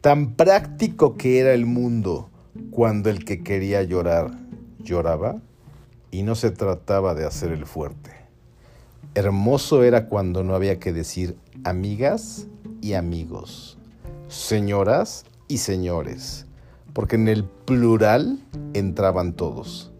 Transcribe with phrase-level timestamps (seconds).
[0.00, 2.28] Tan práctico que era el mundo
[2.70, 4.30] cuando el que quería llorar
[4.80, 5.40] lloraba
[6.10, 8.10] y no se trataba de hacer el fuerte.
[9.14, 12.46] Hermoso era cuando no había que decir amigas
[12.80, 13.78] y amigos,
[14.28, 16.46] señoras y señores,
[16.92, 18.40] porque en el plural
[18.74, 19.92] entraban todos.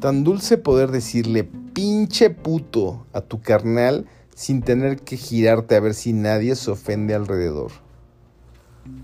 [0.00, 4.06] Tan dulce poder decirle pinche puto a tu carnal
[4.38, 7.72] sin tener que girarte a ver si nadie se ofende alrededor.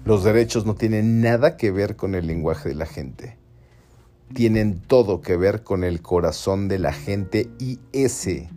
[0.04, 3.36] Los derechos no tienen nada que ver con el lenguaje de la gente.
[4.32, 8.48] Tienen todo que ver con el corazón de la gente y ese,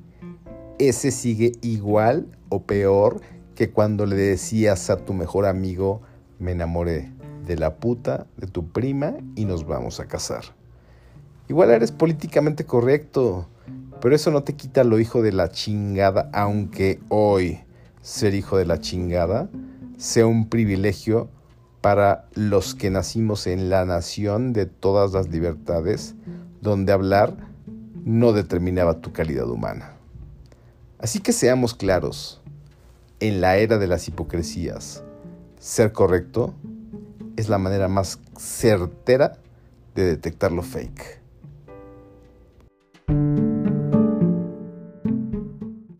[0.77, 3.21] ese sigue igual o peor
[3.55, 6.04] que cuando le decías a tu mejor amigo,
[6.38, 7.12] me enamoré
[7.48, 10.44] de la puta de tu prima y nos vamos a casar.
[11.49, 13.48] Igual eres políticamente correcto,
[14.02, 17.60] pero eso no te quita lo hijo de la chingada, aunque hoy
[18.02, 19.49] ser hijo de la chingada
[19.98, 21.30] sea un privilegio
[21.82, 26.16] para los que nacimos en la nación de todas las libertades,
[26.62, 27.36] donde hablar
[28.04, 29.94] no determinaba tu calidad humana.
[30.99, 32.41] Así que seamos claros,
[33.20, 35.04] en la era de las hipocresías,
[35.60, 36.54] ser correcto
[37.36, 39.38] es la manera más certera
[39.96, 41.21] de detectar lo fake.